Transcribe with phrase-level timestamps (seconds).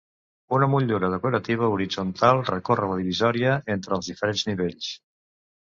[0.57, 4.91] Una motllura decorativa horitzontal recorre la divisòria entre els diferents nivells.